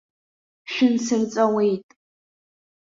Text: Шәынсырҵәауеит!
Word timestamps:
Шәынсырҵәауеит! 0.71 1.85